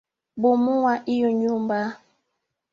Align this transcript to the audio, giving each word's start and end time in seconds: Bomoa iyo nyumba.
Bomoa 0.41 0.93
iyo 1.13 1.29
nyumba. 1.39 1.79